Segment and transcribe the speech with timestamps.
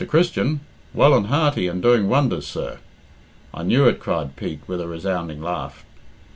[0.07, 0.61] Christian?
[0.95, 2.79] Well and hearty, and doing wonders, sir."
[3.53, 5.85] "I knew it," cried Pete, with a resounding laugh.